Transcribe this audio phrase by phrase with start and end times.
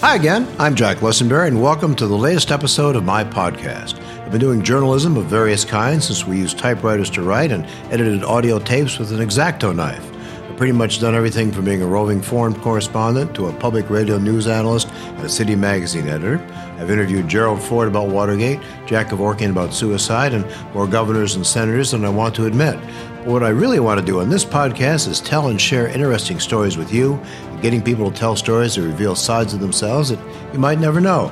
[0.00, 4.00] Hi again, I'm Jack Lessenberry, and welcome to the latest episode of my podcast.
[4.20, 8.22] I've been doing journalism of various kinds since we used typewriters to write and edited
[8.22, 10.08] audio tapes with an X-Acto knife.
[10.48, 14.18] I've pretty much done everything from being a roving foreign correspondent to a public radio
[14.18, 16.38] news analyst and a city magazine editor.
[16.78, 21.90] I've interviewed Gerald Ford about Watergate, Jack Kevorkian about suicide, and more governors and senators
[21.90, 22.78] than I want to admit.
[23.24, 26.78] What I really want to do on this podcast is tell and share interesting stories
[26.78, 27.20] with you,
[27.60, 30.18] getting people to tell stories that reveal sides of themselves that
[30.52, 31.26] you might never know.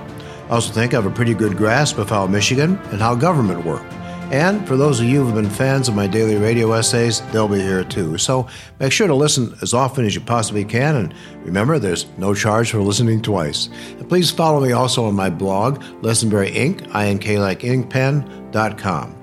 [0.48, 3.64] I also think I have a pretty good grasp of how Michigan and how government
[3.64, 3.84] work.
[4.30, 7.60] And for those of you who've been fans of my daily radio essays, they'll be
[7.60, 8.18] here too.
[8.18, 8.48] So
[8.80, 10.96] make sure to listen as often as you possibly can.
[10.96, 13.68] And remember, there's no charge for listening twice.
[13.98, 19.15] And please follow me also on my blog, Lessenberry Ink, I-N-K like inkpen.com.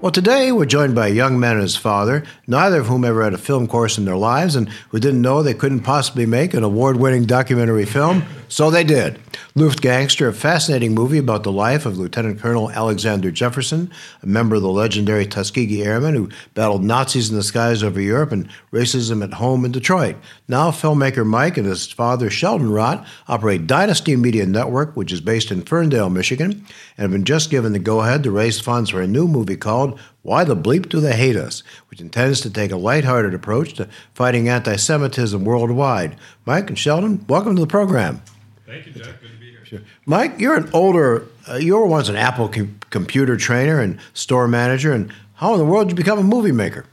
[0.00, 3.24] Well, today we're joined by a young man and his father, neither of whom ever
[3.24, 6.54] had a film course in their lives and who didn't know they couldn't possibly make
[6.54, 9.18] an award winning documentary film, so they did.
[9.54, 13.90] Luftgangster, a fascinating movie about the life of Lieutenant Colonel Alexander Jefferson,
[14.22, 18.32] a member of the legendary Tuskegee Airmen who battled Nazis in the skies over Europe
[18.32, 20.16] and racism at home in Detroit.
[20.46, 25.50] Now, filmmaker Mike and his father Sheldon Rott operate Dynasty Media Network, which is based
[25.50, 26.52] in Ferndale, Michigan,
[26.96, 29.56] and have been just given the go ahead to raise funds for a new movie
[29.56, 33.74] called Why the Bleep Do They Hate Us, which intends to take a lighthearted approach
[33.74, 36.16] to fighting anti Semitism worldwide.
[36.46, 38.22] Mike and Sheldon, welcome to the program.
[38.68, 39.22] Thank you, Jack.
[39.22, 39.64] Good to be here.
[39.64, 39.80] Sure.
[40.04, 44.46] Mike, you're an older, uh, you were once an Apple com- computer trainer and store
[44.46, 46.84] manager, and how in the world did you become a movie maker?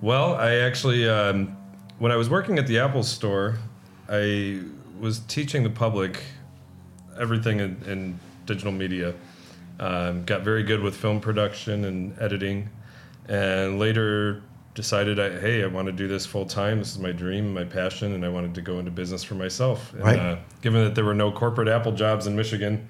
[0.00, 1.56] Well, I actually, um,
[1.98, 3.58] when I was working at the Apple store,
[4.08, 4.60] I
[5.00, 6.22] was teaching the public
[7.18, 9.14] everything in, in digital media.
[9.80, 12.68] Um, got very good with film production and editing,
[13.28, 14.42] and later
[14.74, 16.78] decided, I, hey, I want to do this full time.
[16.78, 19.92] This is my dream, my passion, and I wanted to go into business for myself.
[19.94, 20.18] And, Right.
[20.18, 22.88] uh, given that there were no corporate Apple jobs in Michigan,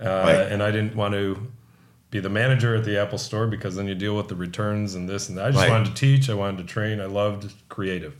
[0.00, 0.36] uh, Right.
[0.36, 1.38] and I didn't want to
[2.10, 5.08] be the manager at the Apple store because then you deal with the returns and
[5.08, 5.46] this and that.
[5.46, 5.70] I just Right.
[5.70, 6.30] wanted to teach.
[6.30, 7.00] I wanted to train.
[7.00, 8.14] I loved creative.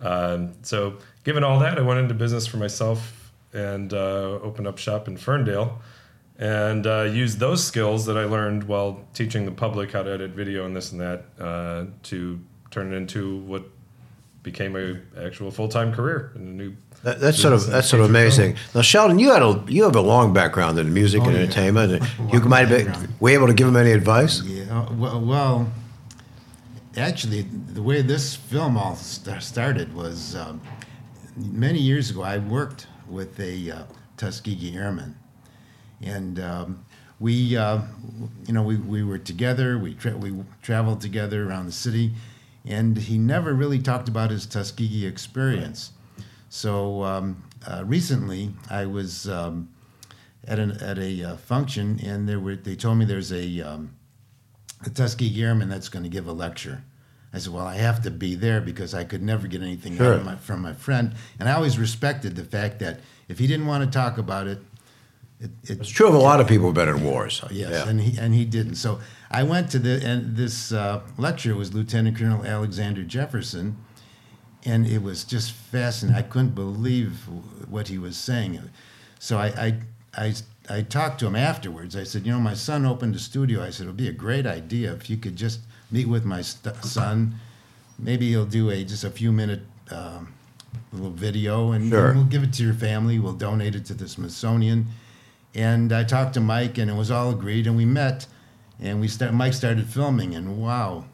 [0.00, 0.94] Um, so,
[1.24, 5.16] given all that, I went into business for myself and uh, opened up shop in
[5.18, 5.80] Ferndale
[6.38, 10.32] and uh, used those skills that I learned while teaching the public how to edit
[10.32, 12.38] video and this and that uh, to
[12.76, 13.62] turn it into what
[14.42, 16.76] became a actual full time career in a new.
[17.04, 18.54] That, that's sort of that's sort of amazing.
[18.54, 18.66] film.
[18.74, 21.38] Now, Sheldon, you had a you have a long background in music and Oh, yeah.
[21.44, 21.92] entertainment.
[22.18, 23.14] and You might be background.
[23.18, 24.42] were you able to give him any advice.
[24.42, 25.68] Yeah, well, well,
[26.98, 27.42] actually,
[27.72, 30.60] the way this film all st- started was um,
[31.36, 32.22] many years ago.
[32.22, 33.82] I worked with a uh,
[34.18, 35.16] Tuskegee Airman,
[36.02, 36.84] and um,
[37.20, 37.80] we, uh,
[38.46, 39.78] you know, we, we were together.
[39.78, 42.12] We tra- we traveled together around the city,
[42.66, 45.92] and he never really talked about his Tuskegee experience.
[46.48, 49.28] So um, uh, recently, I was.
[49.28, 49.68] Um,
[50.48, 53.96] at, an, at a uh, function, and there were they told me there's a, um,
[54.84, 56.84] a Tuskegee Airman that's going to give a lecture.
[57.32, 60.14] I said, well, I have to be there because I could never get anything Sure.
[60.14, 63.48] out of my, from my friend, and I always respected the fact that if he
[63.48, 64.58] didn't want to talk about it,
[65.40, 67.42] it, it It's true of a lot of people who've been in wars.
[67.50, 67.88] Yes, Yeah.
[67.88, 68.76] and he and he didn't.
[68.76, 69.00] So
[69.30, 73.76] I went to the and this uh, lecture was Lieutenant Colonel Alexander Jefferson,
[74.64, 76.16] and it was just fascinating.
[76.16, 77.24] I couldn't believe
[77.68, 78.60] what he was saying.
[79.18, 79.78] So I I,
[80.16, 80.34] I
[80.68, 81.96] I talked to him afterwards.
[81.96, 83.62] I said, you know, my son opened a studio.
[83.62, 85.60] I said it would be a great idea if you could just
[85.90, 87.34] meet with my st- son.
[87.98, 89.62] Maybe he'll do a just a few minute.
[89.90, 90.32] Um,
[90.92, 92.08] little video and, Sure.
[92.08, 94.86] and we'll give it to your family we'll donate it to the smithsonian
[95.54, 98.26] and I talked to Mike, and it was all agreed, and we met,
[98.80, 99.32] and we start.
[99.34, 101.04] Mike started filming, and wow,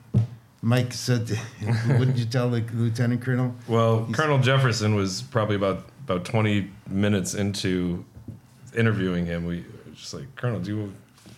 [0.63, 1.29] Mike said,
[1.87, 6.71] "What did you tell the lieutenant colonel?" Well, Colonel Jefferson was probably about about 20
[6.91, 8.05] minutes into
[8.77, 9.45] interviewing him.
[9.45, 10.71] We were just like, Colonel, do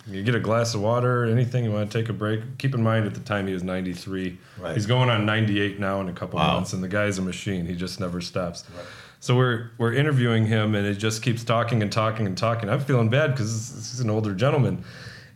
[0.07, 1.65] you, you get a glass of water, or anything?
[1.65, 2.59] You want to take a break?
[2.59, 4.39] Keep in mind, at the time he was 93.
[4.59, 4.75] Right.
[4.75, 6.55] He's going on 98 now in a couple Wow.
[6.55, 7.67] months, and the guy's a machine.
[7.67, 8.65] He just never stops.
[8.75, 8.84] Right.
[9.21, 12.69] So we're we're interviewing him, and he just keeps talking and talking and talking.
[12.69, 14.84] I'm feeling bad because he's an older gentleman,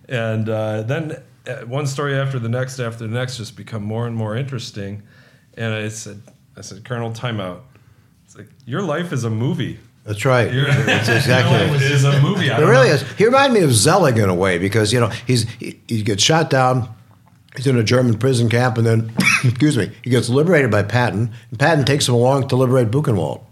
[0.08, 4.06] and uh, then uh, one story after the next after the next just become more
[4.06, 5.02] and more interesting.
[5.56, 6.22] And I said,
[6.56, 7.60] I said, Colonel, timeout.
[8.24, 9.78] It's like your life is a movie.
[10.04, 10.52] That's right.
[10.52, 11.90] Your, That's exactly your life right.
[11.90, 12.50] is a movie.
[12.50, 12.94] I It don't really know.
[12.94, 13.02] is.
[13.12, 16.22] He reminded me of Zelig in a way because you know he's he, he gets
[16.22, 16.88] shot down.
[17.56, 19.12] He's in a German prison camp, and then
[19.44, 23.42] excuse me, he gets liberated by Patton, and Patton takes him along to liberate Buchenwald.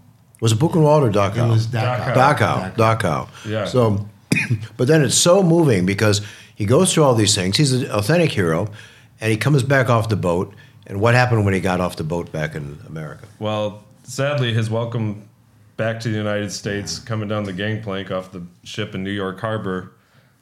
[0.41, 1.49] Was it Buchenwald or Dachau?
[1.49, 2.15] It was Dachau.
[2.15, 2.75] Dachau.
[2.77, 3.29] Dachau.
[3.47, 3.65] Yeah.
[3.65, 4.09] So,
[4.77, 6.21] but then it's so moving because
[6.57, 7.57] he goes through all these things.
[7.57, 8.69] He's an authentic hero,
[9.21, 10.53] and he comes back off the boat.
[10.89, 13.27] And what happened when he got off the boat back in America?
[13.39, 15.29] Well, sadly, his welcome
[15.77, 19.39] back to the United States, coming down the gangplank off the ship in New York
[19.39, 19.93] Harbor,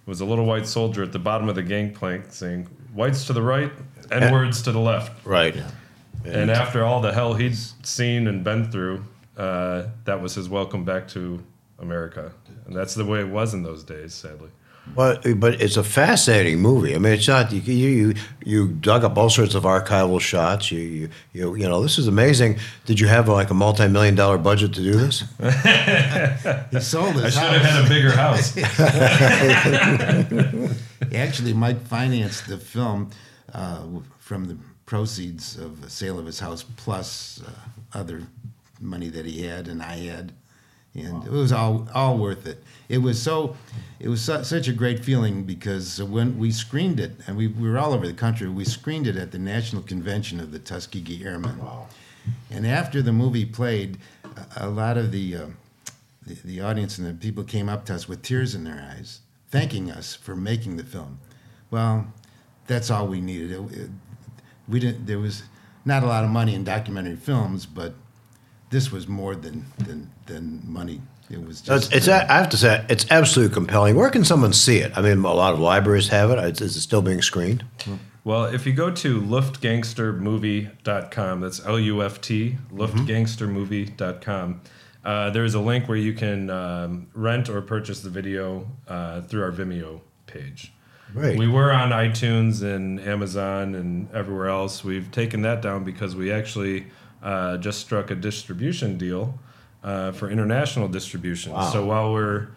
[0.07, 3.43] was a little white soldier at the bottom of the gangplank saying, "Whites to the
[3.43, 3.73] right,
[4.13, 5.57] and words to the left." Right.
[6.25, 9.05] And after all the hell he'd seen and been through,
[9.37, 11.43] uh, that was his welcome back to
[11.79, 12.33] America,
[12.67, 14.51] and that's the way it was in those days, sadly.
[14.95, 16.95] Well, but it's a fascinating movie.
[16.95, 17.61] I mean, it's not you.
[17.61, 18.15] You
[18.45, 20.71] you dug up all sorts of archival shots.
[20.71, 22.59] You you you, you know this is amazing.
[22.85, 25.25] Did you have like a multi-million dollar budget to do this?
[26.71, 28.57] He sold I his should have had a bigger house.
[31.15, 33.11] Actually, Mike financed the film
[33.53, 33.83] uh,
[34.19, 34.57] from the
[34.87, 37.51] proceeds of the sale of his house, plus uh,
[37.99, 38.23] other
[38.81, 40.33] money that he had and I had,
[40.95, 42.63] and it was all all worth it.
[42.89, 43.57] It was so,
[43.99, 47.69] it was su- such a great feeling because when we screened it, and we, we
[47.69, 51.25] were all over the country, we screened it at the National Convention of the Tuskegee
[51.25, 51.59] Airmen.
[52.51, 53.97] And after the movie played,
[54.57, 55.47] a, a lot of the, uh,
[56.27, 59.21] the the audience and the people came up to us with tears in their eyes,
[59.49, 61.19] thanking us for making the film.
[61.71, 62.07] Well,
[62.67, 63.51] that's all we needed.
[63.53, 63.91] It, it-
[64.69, 65.05] we didn't.
[65.07, 65.43] There was
[65.85, 67.95] not a lot of money in documentary films, but
[68.75, 71.01] this was more than than than money.
[71.31, 71.95] It was just.
[71.95, 73.95] it's I have to say it's absolutely compelling.
[73.95, 74.91] Where can someone see it?
[74.97, 76.41] I mean, a lot of libraries have it.
[76.41, 77.65] Is, is it still being screened?
[78.25, 84.61] Well, if you go to luftgangstermovie.com, that's L U F T, luftgangstermovie.com,
[85.05, 89.45] uh, there's a link where you can um, rent or purchase the video uh, through
[89.45, 90.73] our Vimeo page.
[91.15, 91.39] Right.
[91.39, 94.83] We were on iTunes and Amazon and everywhere else.
[94.83, 96.87] We've taken that down because we actually
[97.25, 99.39] uh, just struck a distribution deal
[99.83, 101.53] uh, for international distribution.
[101.53, 101.71] Wow.
[101.71, 102.49] So while we're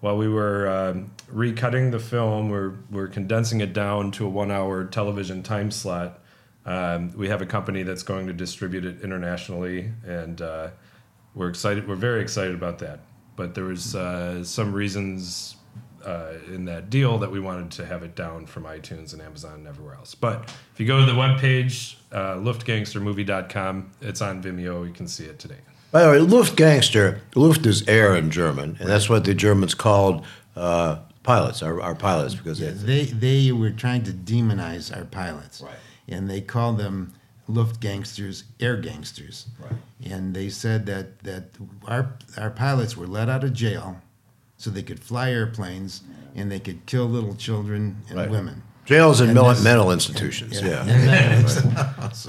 [0.00, 4.84] while we were um, recutting the film, we're we're condensing it down to a one-hour
[4.84, 6.20] television time slot.
[6.66, 10.68] Um, we have a company that's going to distribute it internationally, and uh,
[11.34, 11.88] we're excited.
[11.88, 13.00] We're very excited about that.
[13.36, 15.56] But there was uh, some reasons
[16.04, 19.54] uh, in that deal that we wanted to have it down from iTunes and Amazon
[19.54, 20.14] and everywhere else.
[20.14, 24.86] But if you go to the webpage, uh, luftgangstermovie.com, it's on Vimeo.
[24.86, 25.56] You can see it today.
[25.92, 30.24] By the way, Luftgangster, Luft is air in German, and that's what the Germans called
[30.54, 35.60] uh, pilots, our, our pilots, because they, they they were trying to demonize our pilots,
[35.60, 35.74] Right.
[36.08, 37.12] and they called them
[37.48, 39.46] Luftgangsters, air gangsters.
[39.58, 39.72] Right.
[40.12, 41.44] And they said that that
[41.88, 44.00] our our pilots were let out of jail,
[44.60, 46.02] so they could fly airplanes
[46.36, 48.30] and they could kill little children and Right.
[48.30, 48.62] women.
[48.84, 50.60] jails and, And this- mental institutions.
[50.60, 50.84] Yeah.
[50.86, 52.28] And, that was-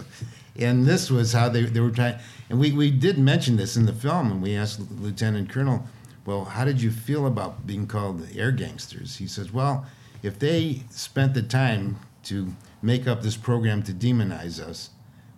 [0.57, 2.15] and this was how they, they were trying.
[2.49, 5.83] And we, we did mention this in the film, and we asked Lieutenant Colonel,
[6.25, 9.17] well, how did you feel about being called the air gangsters?
[9.17, 9.85] He says, well,
[10.23, 14.91] if they spent the time to make up this program to demonize us,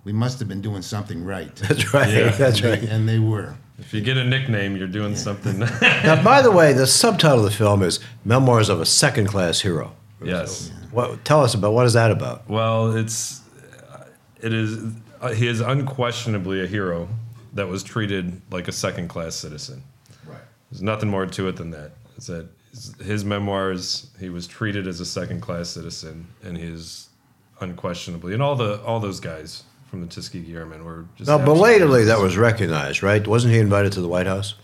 [0.04, 1.56] we must have been doing something right.
[1.56, 2.14] That's right.
[2.14, 2.30] Yeah.
[2.32, 2.82] That's and right.
[2.82, 3.56] They, and they were.
[3.80, 5.60] If you get a nickname, you're doing something.
[5.82, 9.96] Now, by the way, the subtitle of the film is "Memoirs of a Second-Class Hero."
[10.24, 10.72] yes.
[10.92, 12.48] What, tell us about what is that about?
[12.48, 13.42] Well, it's
[14.42, 17.08] it is uh, he is unquestionably a hero
[17.54, 19.82] that was treated like a second class citizen.
[20.26, 20.38] Right.
[20.70, 21.92] There's nothing more to it than that.
[22.16, 22.48] It's that
[23.04, 27.10] his memoirs he was treated as a second class citizen, and he is
[27.60, 29.64] unquestionably, and all the all those guys
[29.94, 33.28] from the Tuskegee Airmen were just Now, belatedly, that was recognized, right?
[33.28, 34.56] Wasn't he invited to the White House?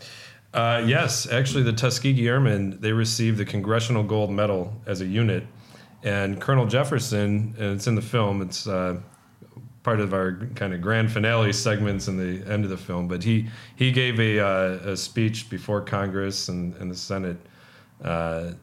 [0.55, 5.45] Uh, yes, actually, the Tuskegee Airmen they received the Congressional Gold Medal as a unit,
[6.01, 8.41] and Colonel Jefferson, and it's in the film.
[8.41, 9.01] It's uh,
[9.83, 13.07] part of our kind of grand finale segments in the end of the film.
[13.07, 17.37] But he he gave a, uh, a speech before Congress and, and the Senate
[18.03, 18.53] uh,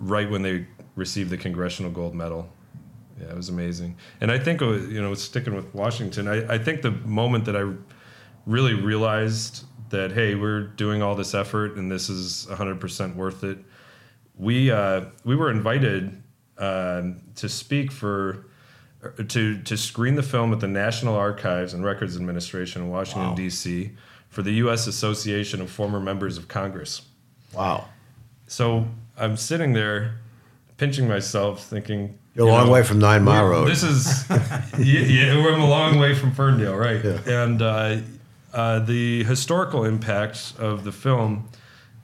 [0.00, 0.66] right when they
[0.96, 2.50] received the Congressional Gold Medal.
[3.22, 3.96] Yeah, it was amazing.
[4.20, 7.56] And I think, uh, you know, sticking with Washington, I, I think the moment that
[7.56, 7.72] I
[8.46, 13.58] really realized that, hey, we're doing all this effort and this is 100% worth it,
[14.36, 16.22] we, uh, we were invited
[16.58, 18.46] um, to speak for,
[19.28, 23.34] to, to screen the film at the National Archives and Records Administration in Washington, Wow.
[23.34, 23.92] D.C.
[24.30, 24.86] for the U.S.
[24.86, 27.02] Association of Former Members of Congress.
[27.52, 27.88] Wow.
[28.46, 28.86] So
[29.16, 30.16] I'm sitting there
[30.78, 33.68] pinching myself, thinking, You're a you long know, way from Nine Mile Road.
[33.68, 37.04] This is, yeah, yeah, we're a long way from Ferndale, right?
[37.04, 37.18] Yeah.
[37.44, 37.96] And uh,
[38.54, 41.48] uh, the historical impact of the film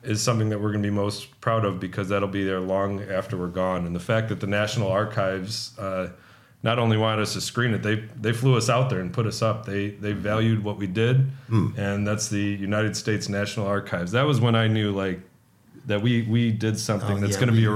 [0.02, 3.02] is something that we're going to be most proud of because that'll be there long
[3.02, 3.87] after we're gone.
[3.87, 6.11] And the fact that the National Archives uh,
[6.62, 9.26] not only wanted us to screen it, they they flew us out there and put
[9.26, 9.64] us up.
[9.64, 11.68] They they valued what we did, Hmm.
[11.76, 14.12] and that's the United States National Archives.
[14.12, 15.20] That was when I knew like
[15.87, 17.73] that we we did something Oh, that's yeah, going to be we-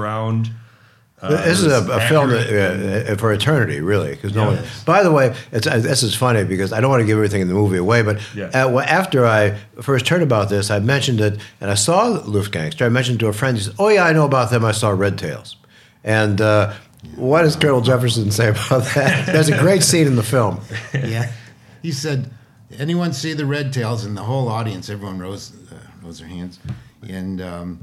[1.23, 4.11] around this is a, a film that, uh, for eternity, really.
[4.11, 4.65] Because no one.
[4.85, 7.41] By the way, it's, uh, this is funny because I don't want to give everything
[7.43, 8.03] in the movie away.
[8.03, 8.47] But Yeah.
[8.47, 12.85] uh, well, after I first heard about this, I mentioned it, and I saw Luftgangster.
[12.85, 13.57] I mentioned to a friend.
[13.57, 14.65] He said, "Oh yeah, I know about them.
[14.65, 15.57] I saw Red Tails."
[16.05, 16.73] And uh,
[17.17, 19.27] what does Colonel Jefferson say about that?
[19.27, 20.61] There's a great scene in the film.
[20.95, 21.31] yeah.
[21.83, 22.31] He said,
[22.79, 24.05] anyone see the red tails?
[24.05, 26.59] And the whole audience, everyone rose, uh, rose their hands.
[27.09, 27.81] And um,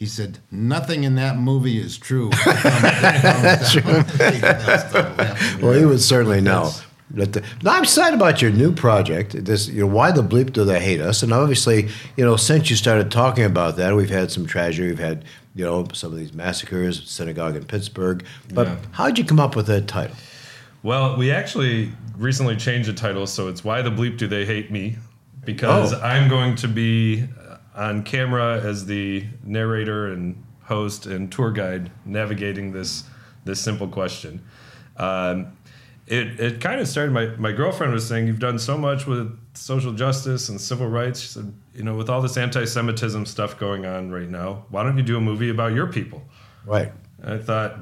[0.00, 2.30] he said, nothing in that movie is true.
[2.44, 3.82] That's true.
[5.62, 6.70] Well, he would certainly know.
[7.10, 9.44] But the, no, I'm excited about your new project.
[9.44, 11.22] This, you know, why the bleep do they hate us?
[11.22, 14.88] And obviously, you know, since you started talking about that, we've had some tragedy.
[14.88, 18.24] We've had, you know, some of these massacres, synagogue in Pittsburgh.
[18.54, 18.76] But Yeah.
[18.92, 20.16] how did you come up with that title?
[20.82, 24.70] Well, we actually recently changed the title, so it's "Why the Bleep Do They Hate
[24.70, 24.96] Me?"
[25.44, 26.00] Because Oh.
[26.00, 27.24] I'm going to be
[27.80, 33.04] on camera as the narrator and host and tour guide, navigating this
[33.44, 34.42] this simple question.
[34.98, 35.56] Um,
[36.06, 37.12] it it kind of started.
[37.12, 41.20] My my girlfriend was saying, "You've done so much with social justice and civil rights."
[41.20, 44.98] She said, "You know, with all this anti-Semitism stuff going on right now, why don't
[44.98, 46.22] you do a movie about your people?"
[46.66, 46.92] Right.
[47.24, 47.78] I thought,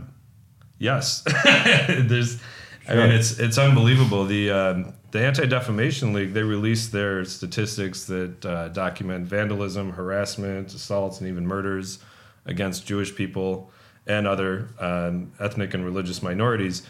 [0.79, 1.23] yes.
[1.89, 2.41] There's,
[2.89, 4.27] I mean, it's it's unbelievable.
[4.27, 10.75] The um, the Anti Defamation League they released their statistics that uh, document vandalism, harassment,
[10.75, 11.99] assaults, and even murders
[12.47, 13.71] against Jewish people
[14.07, 16.87] and other um, ethnic and religious minorities.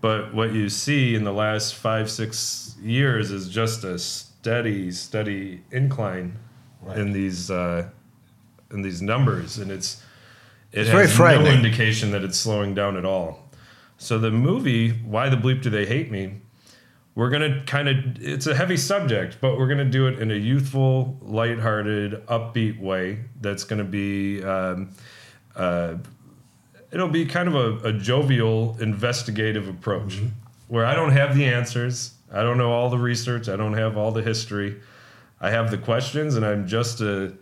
[0.00, 5.62] But what you see in the last five six years is just a steady steady
[5.70, 6.38] incline
[6.94, 7.88] in these uh,
[8.70, 10.02] in these numbers, and it's
[10.72, 13.50] it It's has no indication that it's slowing down at all.
[13.96, 16.40] So the movie, why the bleep do they hate me?
[17.18, 20.36] We're gonna kind of it's a heavy subject, but we're gonna do it in a
[20.36, 23.24] youthful, lighthearted, upbeat way.
[23.40, 24.90] That's gonna be um,
[25.56, 25.96] uh,
[26.92, 30.20] it'll be kind of a, a jovial, investigative approach,
[30.68, 32.14] where I don't have the answers.
[32.32, 33.48] I don't know all the research.
[33.48, 34.80] I don't have all the history.
[35.40, 37.34] I have the questions, and I'm just a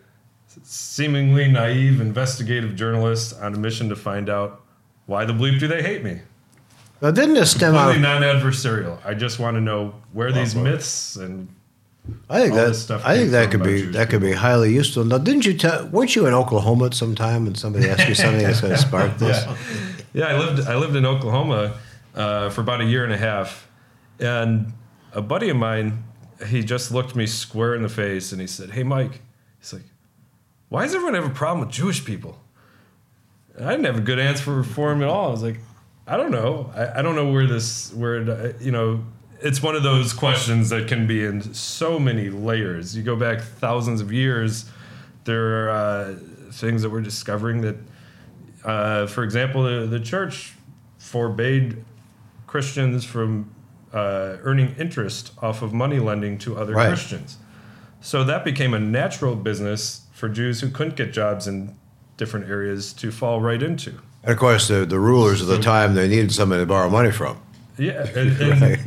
[0.62, 4.62] seemingly naive investigative journalist on a mission to find out
[5.04, 6.22] why the bleep do they hate me.
[7.02, 7.92] Now, didn't this stem out?
[7.92, 8.98] Completely non-adversarial.
[9.04, 11.48] I just want to know where these myths and
[12.30, 13.94] I think all that this stuff I think came that from could about be Jewish
[13.96, 15.04] that could be highly useful.
[15.04, 15.86] Now, didn't you tell?
[15.88, 18.78] Weren't you in Oklahoma at some time, and somebody asked you something that's going to
[18.78, 19.44] spark this?
[19.44, 19.56] yeah,
[20.14, 20.26] yeah.
[20.26, 21.74] I lived I lived in Oklahoma
[22.14, 23.68] uh, for about a year and a half,
[24.20, 24.72] and
[25.12, 26.04] a buddy of mine,
[26.46, 29.20] he just looked me square in the face and he said, "Hey, Mike,"
[29.58, 29.84] he's like,
[30.68, 32.38] "Why does everyone have a problem with Jewish people?"
[33.56, 35.28] And I didn't have a good answer for him at all.
[35.28, 35.58] I was like,
[36.06, 36.70] "I don't know.
[36.74, 39.04] I, I don't know where this where it, uh, you know."
[39.42, 42.96] It's one of those questions that can be in so many layers.
[42.96, 44.64] You go back thousands of years,
[45.24, 46.14] there are uh,
[46.52, 47.76] things that we're discovering that
[48.64, 50.54] uh, for example, the, the church
[50.98, 51.84] forbade
[52.46, 53.54] Christians from
[53.92, 56.88] uh, earning interest off of money lending to other Right.
[56.88, 57.36] Christians.
[58.00, 61.76] So that became a natural business for Jews who couldn't get jobs in
[62.16, 64.00] different areas to fall right into.
[64.26, 67.12] And of course, the, the rulers of the time they needed somebody to borrow money
[67.12, 67.40] from.
[67.78, 68.78] Yeah, and, and, Right.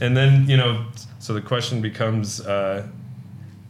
[0.00, 0.84] and then you know,
[1.20, 2.86] so the question becomes, uh,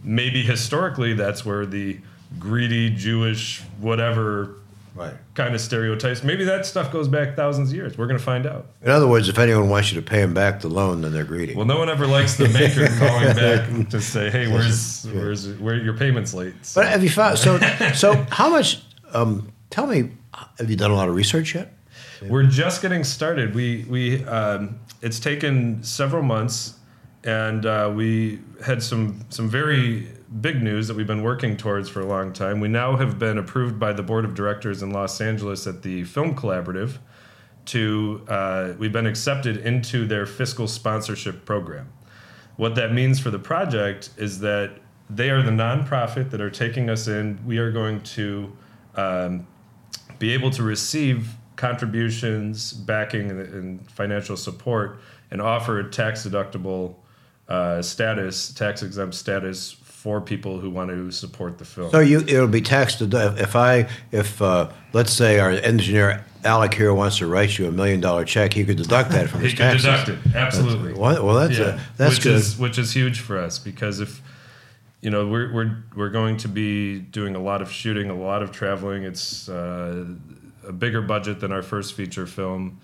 [0.03, 1.99] maybe historically that's where the
[2.39, 4.57] greedy Jewish whatever
[4.95, 5.15] Right.
[5.35, 6.25] kind of stereotypes.
[6.25, 7.97] Maybe that stuff goes back thousands of years.
[7.97, 8.67] We're going to find out.
[8.83, 11.23] In other words, if anyone wants you to pay them back the loan, then they're
[11.25, 11.55] greedy.
[11.55, 15.77] Well, no one ever likes the banker calling back to say, "Hey, where's where's where
[15.77, 17.59] your payments late?" So- but have you found so
[17.95, 18.27] so?
[18.31, 18.83] How much?
[19.15, 20.11] Um, tell me,
[20.59, 21.75] have you done a lot of research yet?
[22.29, 23.55] We're just getting started.
[23.55, 26.75] We we um, it's taken several months,
[27.25, 30.09] and uh, we had some some very
[30.41, 32.61] big news that we've been working towards for a long time.
[32.61, 36.05] We now have been approved by the board of directors in Los Angeles at the
[36.05, 36.99] Film Collaborative.
[37.67, 41.93] To uh, we've been accepted into their fiscal sponsorship program.
[42.57, 46.91] What that means for the project is that they are the nonprofit that are taking
[46.91, 47.39] us in.
[47.47, 48.57] We are going to
[48.97, 49.47] um,
[50.21, 55.01] be able to receive contributions, backing, and, financial support,
[55.33, 56.95] and offer a tax deductible
[57.49, 61.91] uh, status, tax exempt status for people who want to support the film.
[61.91, 66.95] So you it'll be taxed if I if uh, let's say our engineer Alec here
[66.95, 69.59] wants to write you a million dollar check, he could deduct that from he his
[69.59, 69.83] taxes.
[69.83, 70.95] deduct it, absolutely.
[70.95, 72.37] Well, well, that's Yeah, uh that's which good.
[72.37, 74.23] is which is huge for us because if
[75.01, 78.43] you know we're we're we're going to be doing a lot of shooting, a lot
[78.43, 79.03] of traveling.
[79.05, 80.07] It's uh,
[80.67, 82.81] a bigger budget than our first feature film,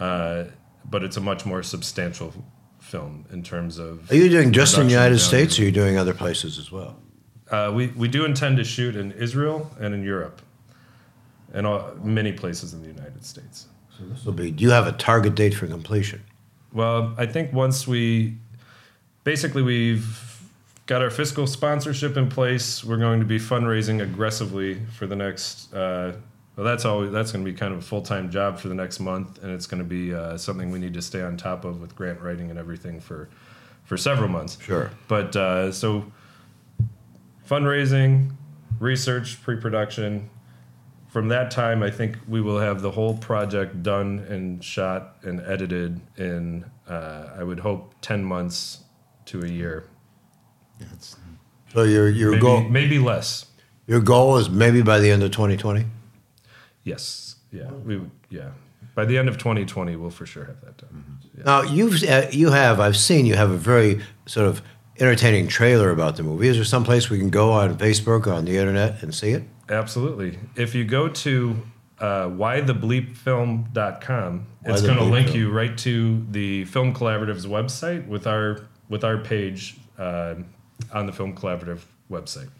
[0.00, 0.44] uh,
[0.84, 2.32] but it's a much more substantial
[2.80, 4.10] film in terms of.
[4.10, 5.18] Are you doing just in the United value.
[5.18, 6.96] States, or are you doing other places as well?
[7.50, 10.42] Uh, we we do intend to shoot in Israel and in Europe.
[11.52, 13.66] and all, many places in the United States.
[13.96, 14.50] So this will be.
[14.50, 16.22] Do you have a target date for completion?
[16.72, 18.36] Well, I think once we
[19.24, 20.29] basically we've
[20.90, 25.72] got our fiscal sponsorship in place, we're going to be fundraising aggressively for the next.
[25.72, 26.14] Uh,
[26.56, 28.74] well, that's always that's going to be kind of a full time job for the
[28.74, 31.64] next month, and it's going to be uh, something we need to stay on top
[31.64, 33.28] of with grant writing and everything for
[33.84, 34.58] for several months.
[34.60, 34.90] Sure.
[35.06, 36.10] But uh, so
[37.48, 38.32] fundraising,
[38.80, 40.28] research, pre production.
[41.06, 45.40] From that time, I think we will have the whole project done and shot and
[45.40, 48.84] edited in, uh, I would hope, 10 months
[49.26, 49.89] to a year.
[50.80, 51.16] That's,
[51.72, 53.46] So your your Maybe, goal maybe less.
[53.86, 55.84] your goal is maybe by the end of 2020.
[56.84, 57.36] Yes.
[57.52, 57.70] Yeah.
[57.70, 58.00] We.
[58.30, 58.50] Yeah.
[58.94, 61.18] By the end of 2020, we'll for sure have that done.
[61.36, 61.44] Yeah.
[61.44, 64.62] Now you've uh, you have I've seen you have a very sort of
[64.98, 66.48] entertaining trailer about the movie.
[66.48, 69.30] Is there some place we can go on Facebook or on the internet and see
[69.30, 69.44] it?
[69.68, 70.38] Absolutely.
[70.56, 71.56] If you go to
[72.00, 75.38] uh, whythebleepfilm.com, it's Why the going to link Film.
[75.38, 80.34] you right to the Film Collaborative's website with our with our page uh,
[80.92, 82.50] on the Film Collaborative website.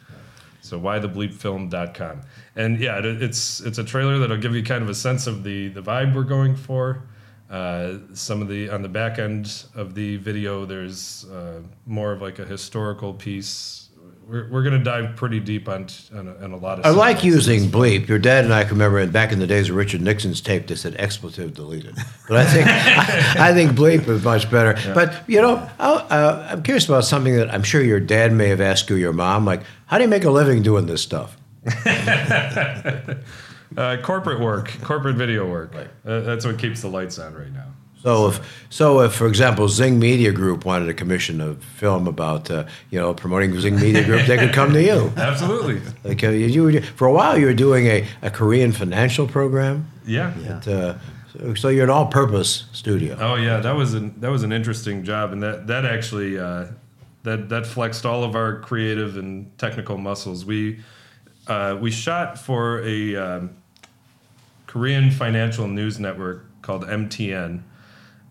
[0.62, 2.20] So whythebleepfilm.com.
[2.56, 5.42] And yeah, it, it's it's a trailer that'll give you kind of a sense of
[5.42, 7.02] the the vibe we're going for.
[7.50, 12.22] Uh, some of the on the back end of the video, there's uh, more of
[12.22, 13.88] like a historical piece.
[14.30, 16.86] We're, we're going to dive pretty deep on, on, a, on a lot of.
[16.86, 18.06] I like using bleep.
[18.06, 20.76] Your dad and I can remember back in the days of Richard Nixon's tape, they
[20.76, 21.96] said expletive deleted.
[22.28, 24.78] But I think I, think bleep is much better.
[24.94, 28.60] But you know, uh, I'm curious about something that I'm sure your dad may have
[28.60, 31.36] asked you, your mom, like, how do you make a living doing this stuff?
[33.76, 35.72] Uh, corporate work, corporate video work.
[36.04, 37.68] Uh, that's what keeps the lights on right now.
[38.02, 42.50] So if, so if, for example, Zing Media Group wanted to commission a film about,
[42.50, 45.12] uh, you know, promoting Zing Media Group, they could come to you.
[45.16, 45.82] Absolutely.
[46.02, 49.90] Like uh, you, you for a while, you were doing a, a Korean financial program.
[50.06, 50.32] Yeah.
[50.66, 50.98] Uh,
[51.32, 53.16] so, so you're an all-purpose studio.
[53.20, 56.66] Oh yeah, that was an that was an interesting job, and that that actually uh,
[57.22, 60.44] that that flexed all of our creative and technical muscles.
[60.44, 60.80] We
[61.46, 63.50] uh, we shot for a um,
[64.66, 67.62] Korean financial news network called MTN.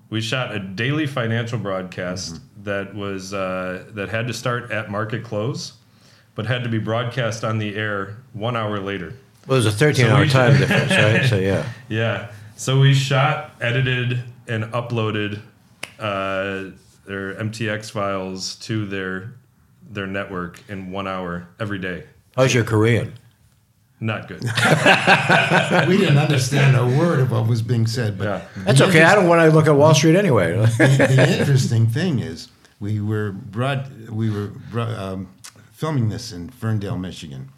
[0.10, 5.24] We shot a daily financial broadcast that was uh, that had to start at market
[5.24, 5.74] close,
[6.36, 9.13] but had to be broadcast on the air one hour later.
[9.48, 11.26] Well, it was a 13 So hour time difference, right?
[11.26, 11.67] So, yeah.
[11.88, 12.32] Yeah.
[12.56, 15.39] So we shot, edited, and uploaded
[16.00, 16.72] uh,
[17.06, 19.34] their MTX files to their
[19.89, 22.04] their network in one hour every day.
[22.36, 23.13] How's your Korean?
[24.01, 24.41] Not good.
[25.88, 28.63] we didn't understand a word of what was being said, but Yeah.
[28.63, 29.03] That's okay.
[29.03, 30.53] I don't want to look at Wall Street anyway.
[30.53, 32.47] the interesting thing is
[32.79, 35.27] we were brought we were brought, um,
[35.73, 37.49] filming this in Ferndale, Michigan.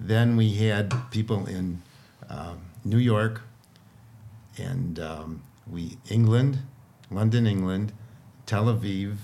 [0.00, 1.82] Then we had people in
[2.30, 3.42] um, New York
[4.56, 6.60] and um, we England,
[7.10, 7.92] London, England,
[8.46, 9.16] Tel Aviv,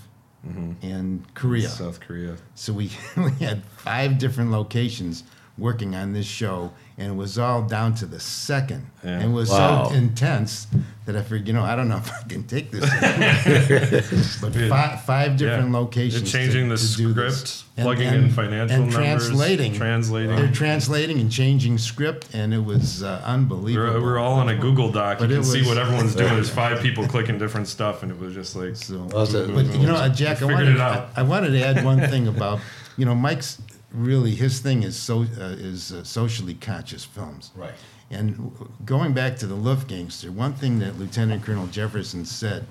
[0.81, 1.69] and Korea.
[1.69, 2.37] South Korea.
[2.55, 5.23] So we, we had five different locations
[5.57, 8.87] working on this show, and it was all down to the second.
[9.03, 9.11] Yeah.
[9.19, 9.89] And it was Wow.
[9.89, 10.67] so intense
[11.05, 12.89] that I figured, you know, I don't know if I can take this.
[14.41, 15.77] but five, five different Yeah.
[15.77, 16.31] locations.
[16.31, 17.39] They're changing to, the to do this.
[17.41, 19.73] script, plugging in financial and numbers, translating.
[19.73, 20.35] translating.
[20.35, 23.93] They're translating and changing script, and it was uh, unbelievable.
[23.99, 25.19] We're, we're all on a Google Doc.
[25.19, 26.33] But you it can see what everyone's doing.
[26.33, 29.47] There's five people clicking different stuff, and it was just like So, Well, it's a-
[29.47, 31.09] but you know, Jack, I wanted, it out.
[31.15, 32.59] I, I wanted to add one thing about,
[32.97, 33.61] you know, Mike's
[33.93, 37.51] really his thing is so uh, is uh, socially conscious films.
[37.55, 37.73] Right.
[38.09, 42.65] And w- going back to the Luftgangster, one thing that Lieutenant Colonel Jefferson said,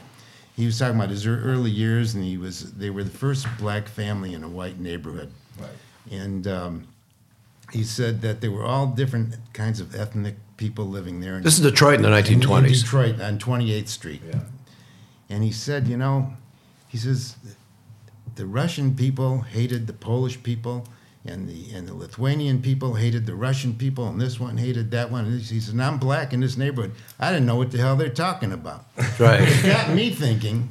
[0.54, 3.88] he was talking about his early years, and he was they were the first black
[3.88, 5.32] family in a white neighborhood.
[5.58, 5.70] Right.
[6.10, 6.88] And um,
[7.72, 11.40] he said that there were all different kinds of ethnic people living there.
[11.40, 12.82] This is Detroit in the in- in 1920s.
[12.82, 14.20] Detroit on 28th Street.
[14.28, 14.40] Yeah.
[15.30, 16.34] And he said, you know,
[16.88, 17.36] he says,
[18.34, 20.84] the Russian people hated the Polish people,
[21.24, 25.10] and the and the Lithuanian people hated the Russian people, and this one hated that
[25.10, 25.26] one.
[25.26, 26.92] And he said, I'm black in this neighborhood.
[27.18, 28.86] I didn't know what the hell they're talking about.
[29.18, 29.42] Right.
[29.42, 30.70] It got me thinking,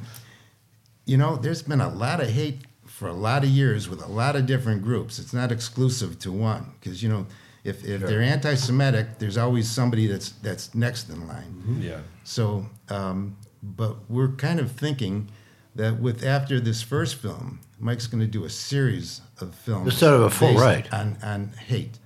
[1.04, 4.10] you know, there's been a lot of hate for a lot of years with a
[4.10, 5.18] lot of different groups.
[5.18, 7.26] It's not exclusive to one, because you know,
[7.62, 11.78] if, if they're anti-Semitic, there's always somebody that's that's next in line.
[11.80, 12.00] yeah.
[12.24, 15.28] So, um, but we're kind of thinking
[15.76, 20.12] that with after this first film, Mike's going to do a series of films Instead
[20.12, 20.88] of a full ride.
[20.92, 21.98] on on hate,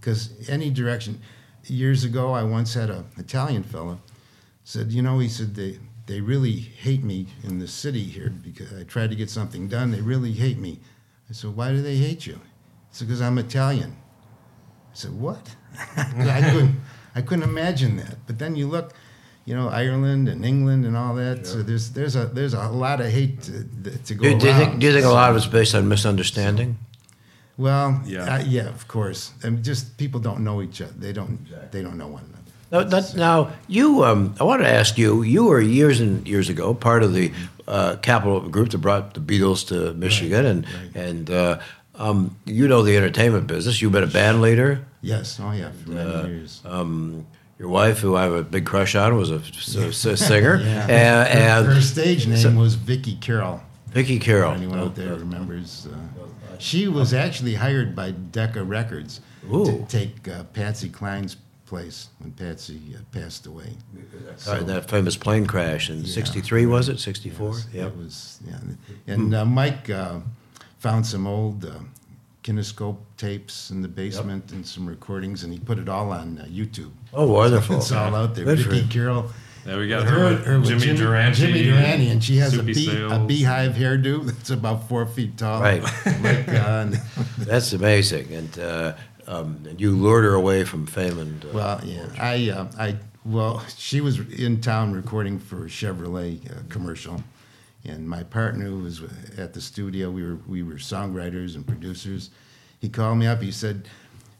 [0.00, 1.20] because any direction.
[1.66, 3.98] Years ago, I once had an Italian fella
[4.64, 8.72] said, you know, he said they they really hate me in the city here because
[8.72, 9.90] I tried to get something done.
[9.90, 10.80] They really hate me.
[11.28, 12.34] I said, why do they hate you?
[12.34, 12.40] He
[12.92, 13.96] said, because I'm Italian.
[14.90, 15.54] I said, what?
[15.96, 16.80] I couldn't.
[17.14, 18.16] I couldn't imagine that.
[18.26, 18.94] But then you look,
[19.50, 21.44] you know, Ireland and England and all that.
[21.44, 24.54] So there's there's a there's a lot of hate to, to go Do, do you
[24.54, 24.78] think?
[24.78, 26.78] Do you think a lot of it's based on misunderstanding?
[27.58, 28.26] Well, Yeah.
[28.26, 29.32] yeah, yeah, of course.
[29.42, 30.94] And just people don't know each other.
[30.96, 31.38] They don't
[31.72, 32.38] they don't know one another.
[32.72, 35.22] Now, that, now you, um, I want to ask you.
[35.24, 37.32] You were years and years ago part of the
[37.66, 41.06] uh, Capitol group that brought the Beatles to Michigan, and right.
[41.06, 41.58] and uh,
[41.96, 43.82] um, you know the entertainment business.
[43.82, 44.86] You've been a band leader.
[45.02, 46.62] Yes, oh yeah, for many years.
[46.64, 47.26] Um,
[47.60, 50.86] your wife, who I have a big crush on, was a singer, Yeah.
[50.88, 53.60] and, and Her stage name was Vicky Carroll.
[53.88, 54.52] Vicky Carroll.
[54.54, 55.86] Anyone out there remembers?
[55.86, 59.20] Uh, she was actually hired by Decca Records
[59.52, 59.66] Ooh.
[59.66, 63.76] to take uh, Patsy Cline's place when Patsy uh, passed away.
[64.36, 66.98] Sorry, that famous plane crash in '63 was it?
[66.98, 67.48] '64.
[67.48, 67.86] Yes, Yep.
[67.88, 69.12] It was, yeah.
[69.14, 70.20] And uh, Mike uh,
[70.78, 71.72] found some old uh,
[72.42, 76.44] kinescope tapes in the basement and some recordings, and he put it all on uh,
[76.46, 76.92] YouTube.
[77.12, 77.78] Oh, wonderful!
[77.78, 78.44] It's all out there.
[78.44, 78.88] Good for Vicky.
[78.88, 79.30] Carroll.
[79.66, 81.38] Yeah, we got her, her, with her with Jimmy, Durante.
[81.38, 85.60] Jimmy Durante, and she has a, bee, a beehive hairdo that's about four feet tall.
[85.60, 85.82] Right.
[86.22, 86.90] Like, uh,
[87.38, 88.94] That's amazing, and, uh,
[89.26, 91.44] um, and you lured her away from fame and.
[91.44, 96.50] Uh, well, yeah, I, uh, I, well, she was in town recording for a Chevrolet
[96.50, 97.22] uh, commercial,
[97.84, 99.02] and my partner who was
[99.36, 102.30] at the studio, we were we were songwriters and producers.
[102.80, 103.42] He called me up.
[103.42, 103.88] He said,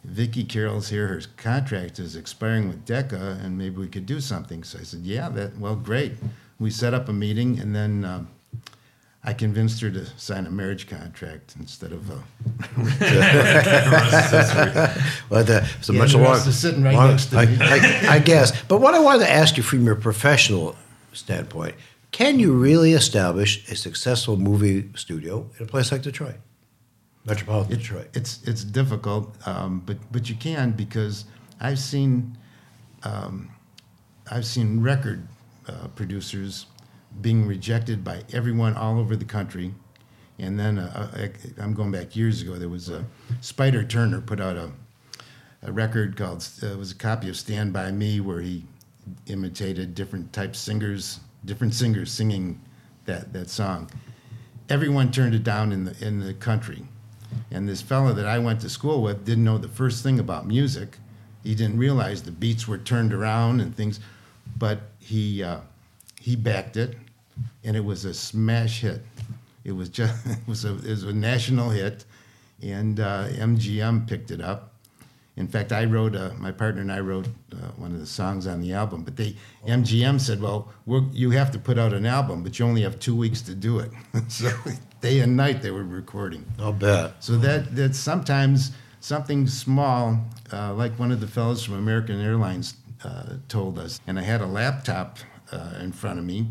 [0.04, 1.06] "Vicky Carroll's here.
[1.08, 5.00] Her contract is expiring with Decca, and maybe we could do something." So I said,
[5.00, 6.12] "Yeah, that well, great."
[6.58, 8.04] We set up a meeting, and then.
[8.04, 8.28] Um,
[9.22, 12.14] I convinced her to sign a marriage contract instead of a
[15.28, 17.36] Well, the, it's a Yeah, much the long, rest is sitting right long- next to
[17.36, 17.56] I, me.
[17.60, 18.58] I, I guess.
[18.62, 20.74] But what I wanted to ask you from your professional
[21.12, 21.74] standpoint,
[22.12, 26.36] can you really establish a successful movie studio in a place like Detroit,
[27.24, 28.08] metropolitan Detroit?
[28.14, 31.24] It's it's difficult, um, but but you can because
[31.60, 32.36] I've seen
[33.02, 33.50] um,
[34.30, 35.26] I've seen record
[35.68, 36.66] uh, producers
[37.20, 39.74] being rejected by everyone all over the country,
[40.38, 42.54] and then uh, I, I'm going back years ago.
[42.54, 43.04] There was a
[43.40, 44.70] Spider Turner put out a
[45.62, 48.64] a record called uh, it was a copy of Stand by Me where he
[49.26, 52.60] imitated different type singers, different singers singing
[53.04, 53.90] that that song.
[54.68, 56.84] Everyone turned it down in the in the country.
[57.50, 60.46] And this fellow that I went to school with didn't know the first thing about
[60.46, 60.98] music.
[61.42, 64.00] He didn't realize the beats were turned around and things,
[64.58, 65.60] but he uh,
[66.20, 66.96] he backed it,
[67.64, 69.02] and it was a smash hit.
[69.64, 72.04] It was just it was a it was a national hit,
[72.62, 74.74] and uh, MGM picked it up.
[75.36, 78.46] In fact, I wrote uh, my partner and I wrote uh, one of the songs
[78.46, 79.04] on the album.
[79.04, 80.70] But they MGM said, "Well,
[81.12, 83.78] you have to put out an album, but you only have two weeks to do
[83.78, 83.90] it."
[84.28, 84.50] so
[85.00, 86.44] day and night they were recording.
[86.58, 87.22] I'll bet.
[87.22, 90.18] So that that sometimes something small,
[90.52, 94.40] uh, like one of the fellows from American Airlines uh, told us, and I had
[94.40, 95.18] a laptop
[95.52, 96.48] uh, in front of me,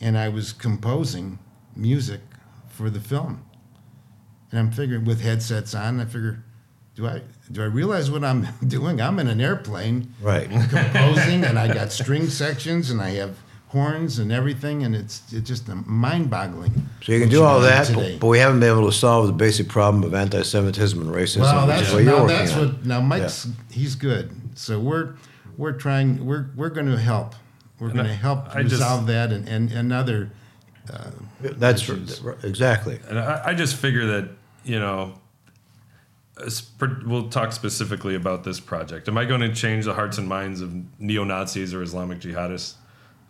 [0.00, 1.38] and I was composing
[1.76, 2.20] music
[2.68, 3.44] for the film,
[4.50, 6.42] and I'm figuring with headsets on, I figure,
[6.96, 7.20] do I
[7.52, 9.00] do I realize what I'm doing?
[9.00, 10.48] I'm in an airplane Right.
[10.70, 13.36] composing, and I got string sections, and I have
[13.78, 16.72] horns and everything, and it's it's just mind-boggling.
[17.02, 18.12] So you can do all that, today.
[18.12, 21.40] but, but we haven't been able to solve the basic problem of anti-Semitism and racism,
[21.40, 22.58] Well, that's is what now working that's on.
[22.68, 24.30] what now Mike's he's good.
[24.54, 25.16] So we're
[25.58, 27.34] we're trying we're we're going to help.
[27.80, 30.30] We're going to help I just- resolve that and and, and other.
[30.92, 31.10] Uh,
[31.40, 32.20] that's issues.
[32.44, 33.00] exactly.
[33.08, 34.28] And I, I just figure that
[34.64, 35.14] you know,
[37.06, 39.08] we'll talk specifically about this project.
[39.08, 42.74] Am I going to change the hearts and minds of neo Nazis or Islamic jihadists?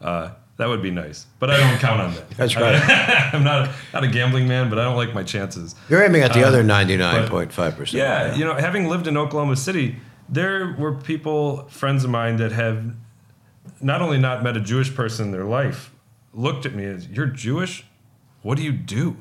[0.04, 2.30] Uh, that would be nice, but I don't count on that.
[2.36, 2.76] That's right.
[3.34, 5.74] I'm not not a gambling man, but I don't like my chances.
[5.88, 7.92] You're aiming at the Uh, other 99.5 percent.
[7.98, 9.96] Yeah, you know, having lived in Oklahoma City,
[10.28, 12.94] there were people, friends of mine, that have
[13.80, 15.90] not only not met a Jewish person in their life,
[16.32, 17.84] looked at me as, "You're Jewish?
[18.42, 19.16] What do you do?"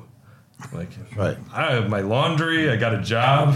[0.72, 1.36] Like, Right.
[1.52, 2.70] I have my laundry.
[2.70, 3.54] I got a job.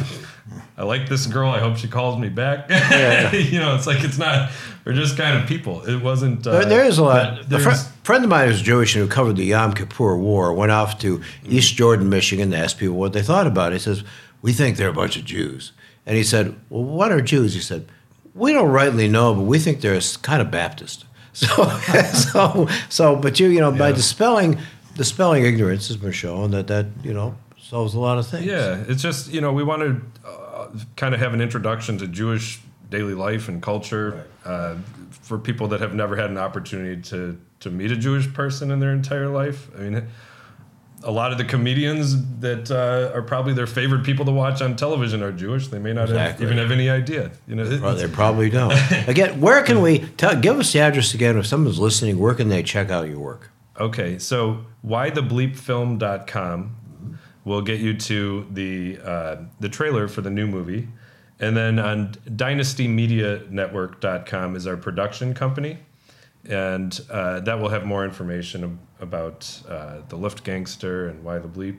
[0.76, 1.50] I like this girl.
[1.50, 2.68] I hope she calls me back.
[3.32, 4.50] you know, it's like it's not.
[4.84, 5.84] We're just kind of people.
[5.84, 6.46] It wasn't.
[6.46, 7.40] Uh, There, there is a lot.
[7.40, 10.52] A there's- fri- friend of mine who's Jewish and who covered the Yom Kippur War
[10.54, 13.76] went off to East Jordan, Michigan, to ask people what they thought about it.
[13.76, 14.02] He says,
[14.40, 15.72] "We think they're a bunch of Jews."
[16.06, 17.86] And he said, "Well, what are Jews?" He said,
[18.34, 21.04] "We don't rightly know, but we think they're kind of Baptist."
[21.38, 21.68] So,
[22.14, 23.94] so, so, but you, you know, by Yeah.
[23.96, 24.58] dispelling
[24.98, 28.44] dispelling ignorance has been shown that that you know solves a lot of things.
[28.44, 32.06] Yeah, it's just you know we want to uh, kind of have an introduction to
[32.06, 34.76] Jewish daily life and culture uh,
[35.10, 38.80] for people that have never had an opportunity to to meet a Jewish person in
[38.80, 39.68] their entire life.
[39.76, 40.08] I mean,
[41.02, 44.76] a lot of the comedians that uh, are probably their favorite people to watch on
[44.76, 45.68] television are Jewish.
[45.68, 47.30] They may not have, even have any idea.
[47.46, 48.72] You know, Well, they probably don't.
[49.08, 50.38] Again, where can we tell?
[50.40, 51.36] Give us the address again.
[51.36, 53.50] If someone's listening, where can they check out your work?
[53.78, 60.88] Okay, so whythebleepfilm.com will get you to the uh, the trailer for the new movie,
[61.38, 65.78] and then on dynastymedianetwork.com is our production company,
[66.48, 71.48] and uh, that will have more information ab- about uh, the Luftgangster and why the
[71.48, 71.78] bleep,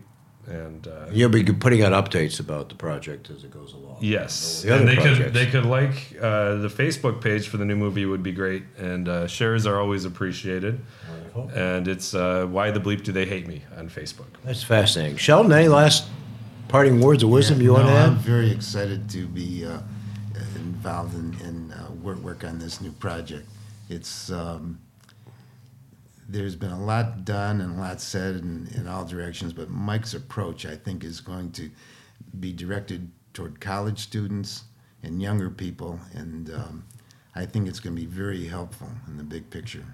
[0.49, 3.97] and uh, You'll be putting out updates about the project as it goes along.
[4.01, 5.17] Yes, The and they projects.
[5.17, 8.63] could they could like uh, the Facebook page for the new movie would be great,
[8.77, 10.79] and uh, shares are always appreciated.
[11.07, 11.51] Wonderful.
[11.55, 14.27] And it's uh, why the bleep do they hate me on Facebook?
[14.43, 15.17] That's fascinating.
[15.17, 16.07] Sheldon, any last
[16.67, 18.09] parting words of wisdom you want no, to add?
[18.09, 19.79] I'm very excited to be uh,
[20.55, 23.47] involved in, in uh, work, work on this new project.
[23.89, 24.79] It's um,
[26.29, 30.13] there's been a lot done and a lot said in, in all directions, but Mike's
[30.13, 31.69] approach, I think, is going to
[32.39, 34.65] be directed toward college students
[35.01, 36.85] and younger people, and um,
[37.35, 39.85] I think it's going to be very helpful in the big picture.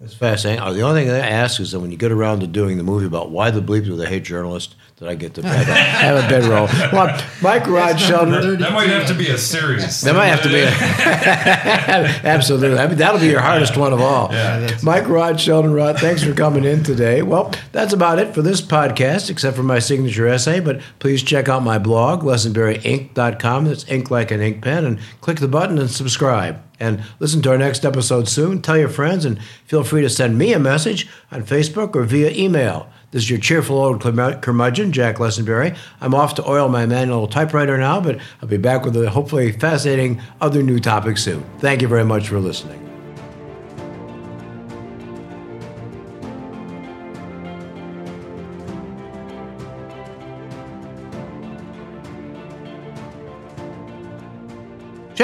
[0.00, 0.60] That's fascinating.
[0.62, 2.82] Uh, The only thing I ask is that when you get around to doing the
[2.84, 5.72] movie about why the bleep do they hate journalists, that I get to have a,
[5.74, 6.66] have a bedroll.
[6.92, 7.06] Well,
[7.42, 8.58] Mike Rott Sheldon.
[8.60, 10.02] That might have to be a series.
[10.02, 10.68] That might have to be a,
[12.24, 12.78] absolutely.
[12.78, 14.30] I mean, that'll be your hardest one of all.
[14.32, 17.22] Yeah, Mike Rott, Sheldon Rott, thanks for coming in today.
[17.22, 20.60] Well, that's about it for this podcast, except for my signature essay.
[20.60, 23.64] But please check out my blog, lessenberryink.com.
[23.64, 26.60] That's ink like an ink pen, and click the button and subscribe.
[26.84, 28.60] And listen to our next episode soon.
[28.60, 32.30] Tell your friends, and feel free to send me a message on Facebook or via
[32.30, 32.90] email.
[33.10, 35.74] This is your cheerful old curmudgeon, Jack Lessenberry.
[36.02, 39.52] I'm off to oil my manual typewriter now, but I'll be back with a hopefully
[39.52, 41.42] fascinating other new topic soon.
[41.58, 42.83] Thank you very much for listening.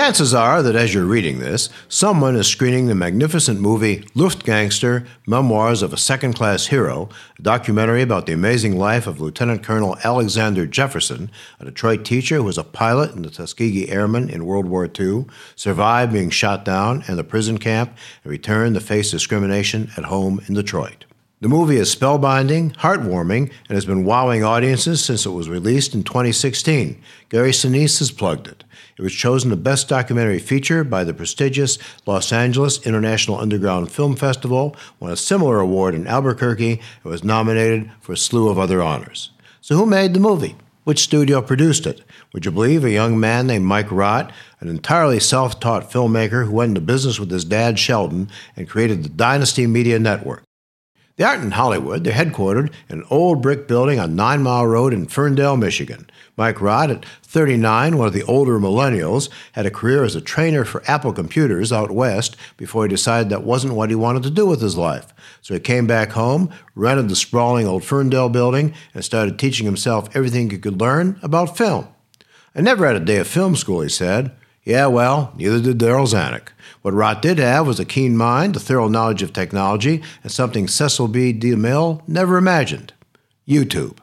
[0.00, 5.82] Chances are that as you're reading this, someone is screening the magnificent movie Luftgangster Memoirs
[5.82, 10.64] of a Second Class Hero, a documentary about the amazing life of Lieutenant Colonel Alexander
[10.64, 14.88] Jefferson, a Detroit teacher who was a pilot in the Tuskegee Airmen in World War
[14.98, 20.04] II, survived being shot down in the prison camp, and returned to face discrimination at
[20.04, 21.04] home in Detroit.
[21.42, 26.04] The movie is spellbinding, heartwarming, and has been wowing audiences since it was released in
[26.04, 27.02] 2016.
[27.28, 28.59] Gary Sinise has plugged it.
[29.00, 34.14] It was chosen the best documentary feature by the prestigious Los Angeles International Underground Film
[34.14, 38.82] Festival, won a similar award in Albuquerque, and was nominated for a slew of other
[38.82, 39.30] honors.
[39.62, 40.54] So, who made the movie?
[40.84, 42.02] Which studio produced it?
[42.34, 46.52] Would you believe a young man named Mike Rott, an entirely self taught filmmaker who
[46.52, 50.42] went into business with his dad Sheldon and created the Dynasty Media Network?
[51.20, 52.02] They aren't in Hollywood.
[52.02, 56.08] They're headquartered in an old brick building on Nine Mile Road in Ferndale, Michigan.
[56.34, 60.64] Mike Rott, at 39, one of the older millennials, had a career as a trainer
[60.64, 64.46] for Apple Computers out west before he decided that wasn't what he wanted to do
[64.46, 65.12] with his life.
[65.42, 70.08] So he came back home, rented the sprawling old Ferndale building, and started teaching himself
[70.16, 71.86] everything he could learn about film.
[72.54, 74.34] I never had a day of film school, he said.
[74.64, 76.48] Yeah, well, neither did Darryl Zanuck.
[76.82, 80.68] What Rott did have was a keen mind, a thorough knowledge of technology, and something
[80.68, 81.32] Cecil B.
[81.32, 82.92] DeMille never imagined
[83.48, 83.98] YouTube.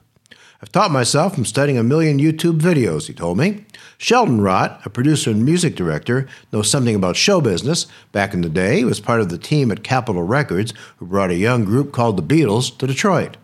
[0.59, 3.65] I've taught myself from studying a million YouTube videos, he told me.
[3.99, 7.85] Sheldon Rott, a producer and music director, knows something about show business.
[8.11, 11.29] Back in the day, he was part of the team at Capitol Records who brought
[11.29, 13.37] a young group called the Beatles to Detroit.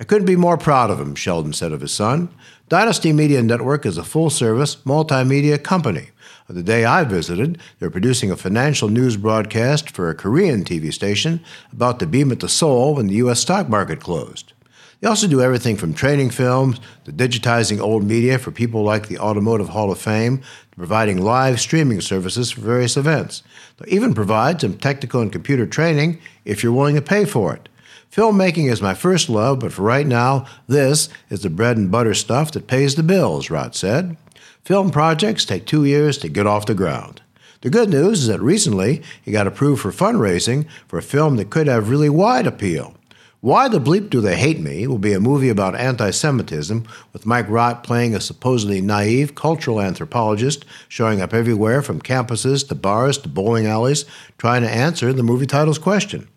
[0.00, 2.28] I couldn't be more proud of him, Sheldon said of his son.
[2.68, 6.10] Dynasty Media Network is a full service multimedia company.
[6.50, 10.90] The day I visited, they were producing a financial news broadcast for a Korean TV
[10.90, 11.40] station
[11.74, 13.40] about to beam it to Seoul when the U.S.
[13.40, 14.54] stock market closed.
[15.00, 19.18] They also do everything from training films to digitizing old media for people like the
[19.18, 23.42] Automotive Hall of Fame to providing live streaming services for various events.
[23.76, 27.68] They even provide some technical and computer training if you're willing to pay for it.
[28.10, 32.14] Filmmaking is my first love, but for right now, this is the bread and butter
[32.14, 34.16] stuff that pays the bills, Rott said.
[34.64, 37.22] Film projects take two years to get off the ground.
[37.60, 41.50] The good news is that recently he got approved for fundraising for a film that
[41.50, 42.94] could have really wide appeal.
[43.40, 47.24] Why the Bleep Do They Hate Me will be a movie about anti Semitism, with
[47.24, 53.16] Mike Rott playing a supposedly naive cultural anthropologist showing up everywhere from campuses to bars
[53.18, 54.04] to bowling alleys,
[54.38, 56.28] trying to answer the movie title's question.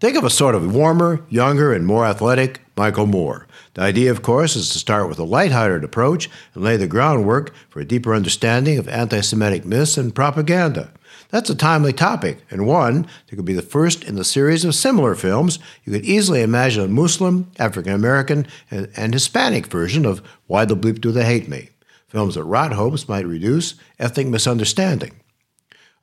[0.00, 3.48] Think of a sort of warmer, younger, and more athletic Michael Moore.
[3.74, 7.52] The idea, of course, is to start with a light-hearted approach and lay the groundwork
[7.68, 10.92] for a deeper understanding of anti Semitic myths and propaganda.
[11.30, 14.76] That's a timely topic, and one that could be the first in the series of
[14.76, 15.58] similar films.
[15.84, 20.76] You could easily imagine a Muslim, African American, and, and, Hispanic version of Why the
[20.76, 21.70] Bleep Do They Hate Me?
[22.06, 25.16] Films that Rott hopes might reduce ethnic misunderstanding.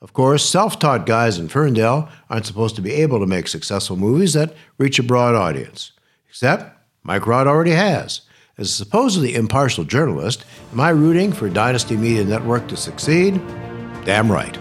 [0.01, 3.95] Of course, self taught guys in Ferndale aren't supposed to be able to make successful
[3.95, 5.91] movies that reach a broad audience.
[6.29, 8.21] Except Mike Rott already has.
[8.57, 13.41] As a supposedly impartial journalist, am I rooting for Dynasty Media Network to succeed?
[14.05, 14.57] Damn right.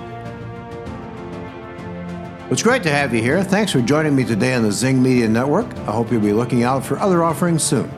[2.51, 3.42] It's great to have you here.
[3.42, 5.66] Thanks for joining me today on the Zing Media Network.
[5.79, 7.90] I hope you'll be looking out for other offerings soon.